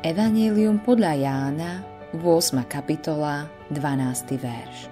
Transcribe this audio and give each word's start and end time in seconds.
Evangelium 0.00 0.80
podľa 0.80 1.12
Jána, 1.12 1.84
8. 2.16 2.64
kapitola, 2.64 3.44
12. 3.68 4.32
verš. 4.40 4.88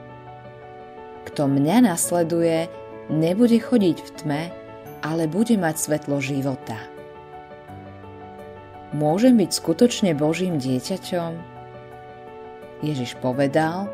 Kto 1.24 1.48
mňa 1.48 1.88
nasleduje, 1.88 2.68
nebude 3.08 3.56
chodiť 3.56 3.96
v 4.04 4.10
tme, 4.20 4.42
ale 5.00 5.24
bude 5.24 5.56
mať 5.56 5.80
svetlo 5.80 6.20
života. 6.20 6.76
Môžem 8.92 9.40
byť 9.40 9.48
skutočne 9.48 10.12
Božím 10.12 10.60
dieťaťom? 10.60 11.32
Ježiš 12.84 13.16
povedal, 13.24 13.88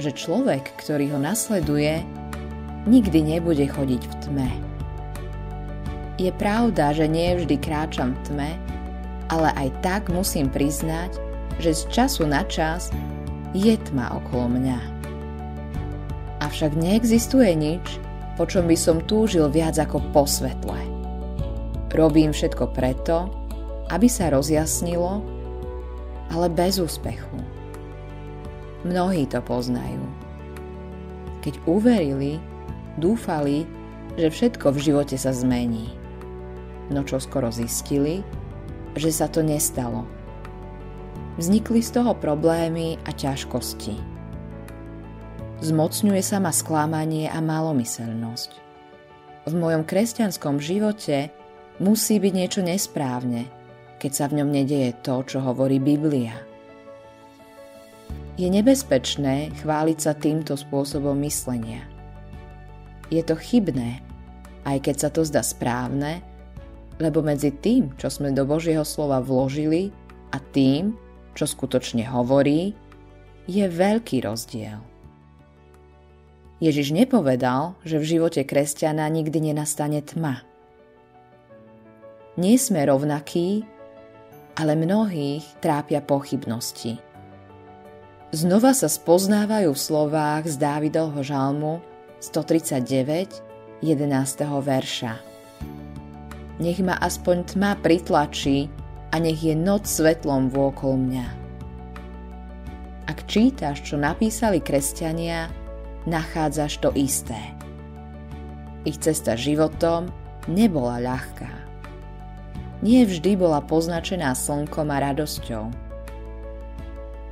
že 0.00 0.16
človek, 0.16 0.72
ktorý 0.80 1.12
ho 1.12 1.20
nasleduje, 1.20 2.00
nikdy 2.88 3.36
nebude 3.36 3.68
chodiť 3.68 4.02
v 4.08 4.14
tme. 4.24 4.48
Je 6.16 6.32
pravda, 6.32 6.96
že 6.96 7.04
nie 7.12 7.36
vždy 7.36 7.60
kráčam 7.60 8.16
v 8.16 8.20
tme, 8.24 8.50
ale 9.32 9.50
aj 9.54 9.68
tak 9.82 10.02
musím 10.12 10.46
priznať, 10.50 11.18
že 11.58 11.72
z 11.74 11.82
času 11.88 12.28
na 12.28 12.44
čas 12.46 12.92
je 13.56 13.74
tma 13.90 14.12
okolo 14.20 14.52
mňa. 14.60 14.80
Avšak 16.44 16.76
neexistuje 16.76 17.56
nič, 17.56 17.98
po 18.36 18.44
čom 18.44 18.68
by 18.68 18.76
som 18.76 19.00
túžil 19.00 19.48
viac 19.48 19.80
ako 19.80 20.04
po 20.12 20.28
svetle. 20.28 20.78
Robím 21.96 22.36
všetko 22.36 22.76
preto, 22.76 23.32
aby 23.88 24.04
sa 24.04 24.28
rozjasnilo, 24.28 25.24
ale 26.28 26.46
bez 26.52 26.76
úspechu. 26.76 27.40
Mnohí 28.84 29.24
to 29.24 29.40
poznajú. 29.40 30.04
Keď 31.40 31.54
uverili, 31.64 32.36
dúfali, 33.00 33.64
že 34.20 34.28
všetko 34.28 34.76
v 34.76 34.82
živote 34.82 35.16
sa 35.16 35.32
zmení. 35.32 35.88
No 36.92 37.02
čo 37.02 37.16
skoro 37.16 37.48
zistili, 37.48 38.20
že 38.96 39.12
sa 39.12 39.28
to 39.28 39.44
nestalo. 39.44 40.08
Vznikli 41.36 41.84
z 41.84 42.00
toho 42.00 42.16
problémy 42.16 42.96
a 43.04 43.12
ťažkosti. 43.12 44.16
Zmocňuje 45.60 46.22
sa 46.24 46.40
ma 46.40 46.52
sklamanie 46.52 47.28
a 47.28 47.40
malomyselnosť. 47.44 48.50
V 49.46 49.52
mojom 49.54 49.84
kresťanskom 49.86 50.58
živote 50.58 51.30
musí 51.78 52.18
byť 52.18 52.32
niečo 52.32 52.60
nesprávne, 52.64 53.46
keď 54.00 54.10
sa 54.12 54.24
v 54.26 54.42
ňom 54.42 54.48
nedieje 54.50 54.96
to, 55.04 55.22
čo 55.24 55.38
hovorí 55.44 55.78
Biblia. 55.78 56.34
Je 58.36 58.48
nebezpečné 58.52 59.54
chváliť 59.64 59.98
sa 60.00 60.12
týmto 60.12 60.58
spôsobom 60.58 61.16
myslenia. 61.24 61.88
Je 63.08 63.22
to 63.22 63.38
chybné, 63.38 64.02
aj 64.66 64.82
keď 64.82 64.96
sa 64.98 65.08
to 65.14 65.22
zdá 65.22 65.40
správne, 65.46 66.25
lebo 66.96 67.20
medzi 67.20 67.52
tým, 67.52 67.92
čo 68.00 68.08
sme 68.08 68.32
do 68.32 68.48
Božieho 68.48 68.84
slova 68.84 69.20
vložili 69.20 69.92
a 70.32 70.40
tým, 70.40 70.96
čo 71.36 71.44
skutočne 71.44 72.08
hovorí, 72.08 72.72
je 73.44 73.64
veľký 73.68 74.24
rozdiel. 74.24 74.80
Ježiš 76.56 76.96
nepovedal, 76.96 77.76
že 77.84 78.00
v 78.00 78.16
živote 78.16 78.40
kresťana 78.48 79.04
nikdy 79.12 79.52
nenastane 79.52 80.00
tma. 80.00 80.40
Nie 82.40 82.56
sme 82.56 82.88
rovnakí, 82.88 83.68
ale 84.56 84.72
mnohých 84.72 85.44
trápia 85.60 86.00
pochybnosti. 86.00 86.96
Znova 88.32 88.72
sa 88.72 88.88
spoznávajú 88.88 89.76
v 89.76 89.80
slovách 89.80 90.48
z 90.48 90.56
Dávidovho 90.56 91.20
žalmu 91.20 91.84
139, 92.24 93.84
11. 93.84 94.64
verša 94.64 95.35
nech 96.56 96.80
ma 96.80 96.96
aspoň 96.96 97.56
tma 97.56 97.76
pritlačí 97.80 98.72
a 99.12 99.20
nech 99.20 99.40
je 99.40 99.52
noc 99.52 99.84
svetlom 99.84 100.48
vôkol 100.48 100.96
mňa. 100.96 101.26
Ak 103.06 103.22
čítaš, 103.30 103.86
čo 103.86 103.96
napísali 104.00 104.58
kresťania, 104.58 105.46
nachádzaš 106.10 106.82
to 106.82 106.90
isté. 106.98 107.38
Ich 108.86 108.98
cesta 109.02 109.38
životom 109.38 110.10
nebola 110.46 110.98
ľahká. 111.02 111.50
Nie 112.84 113.08
vždy 113.08 113.40
bola 113.40 113.64
poznačená 113.64 114.36
slnkom 114.36 114.92
a 114.92 115.00
radosťou. 115.10 115.64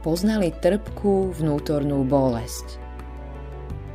Poznali 0.01 0.53
trpkú 0.53 1.33
vnútornú 1.37 2.05
bolesť. 2.05 2.81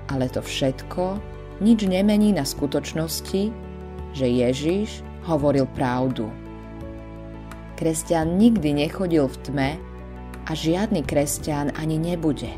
Ale 0.10 0.26
to 0.30 0.42
všetko 0.42 1.22
nič 1.62 1.86
nemení 1.86 2.34
na 2.34 2.46
skutočnosti, 2.46 3.54
že 4.14 4.26
Ježiš 4.26 5.09
hovoril 5.26 5.68
pravdu. 5.76 6.30
Kresťan 7.80 8.36
nikdy 8.36 8.76
nechodil 8.86 9.32
v 9.32 9.38
tme 9.48 9.72
a 10.48 10.52
žiadny 10.52 11.04
kresťan 11.06 11.72
ani 11.80 11.96
nebude. 11.96 12.52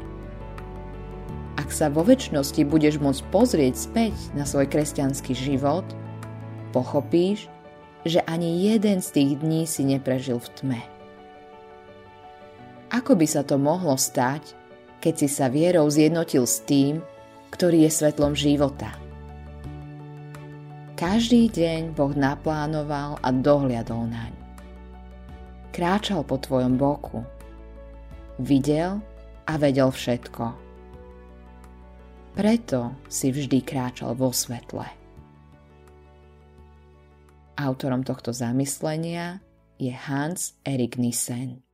Ak 1.62 1.70
sa 1.70 1.94
vo 1.94 2.02
väčšnosti 2.02 2.66
budeš 2.66 2.98
môcť 2.98 3.22
pozrieť 3.30 3.76
späť 3.78 4.16
na 4.34 4.50
svoj 4.50 4.66
kresťanský 4.66 5.38
život, 5.38 5.86
pochopíš, 6.74 7.52
že 8.02 8.26
ani 8.26 8.66
jeden 8.66 8.98
z 8.98 9.08
tých 9.14 9.32
dní 9.46 9.70
si 9.70 9.86
neprežil 9.86 10.42
v 10.42 10.50
tme. 10.58 10.82
Ako 12.90 13.14
by 13.14 13.28
sa 13.30 13.46
to 13.46 13.62
mohlo 13.62 13.94
stať, 13.96 14.58
keď 15.00 15.14
si 15.22 15.28
sa 15.30 15.48
vierou 15.54 15.86
zjednotil 15.88 16.44
s 16.44 16.66
tým, 16.66 17.00
ktorý 17.54 17.86
je 17.86 17.92
svetlom 17.94 18.34
života? 18.34 19.11
Každý 21.02 21.50
deň 21.50 21.98
Boh 21.98 22.14
naplánoval 22.14 23.18
a 23.26 23.34
dohliadol 23.34 24.06
naň. 24.06 24.30
Kráčal 25.74 26.22
po 26.22 26.38
tvojom 26.38 26.78
boku. 26.78 27.26
Videl 28.38 29.02
a 29.50 29.58
vedel 29.58 29.90
všetko. 29.90 30.54
Preto 32.38 32.94
si 33.10 33.34
vždy 33.34 33.66
kráčal 33.66 34.14
vo 34.14 34.30
svetle. 34.30 34.86
Autorom 37.58 38.06
tohto 38.06 38.30
zamyslenia 38.30 39.42
je 39.82 39.98
Hans 39.98 40.54
Erik 40.62 41.02
Nissen. 41.02 41.66